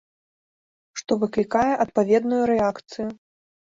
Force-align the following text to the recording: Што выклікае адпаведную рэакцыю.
Што 1.01 1.17
выклікае 1.23 1.69
адпаведную 1.85 2.43
рэакцыю. 2.55 3.09